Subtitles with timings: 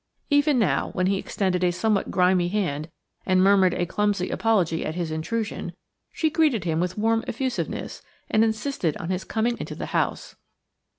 [0.31, 2.89] Even now, when he extended a somewhat grimy hand
[3.23, 5.73] and murmured a clumsy apology at his intrusion,
[6.11, 10.35] she greeted him with warm effusiveness and insisted on his coming into the house.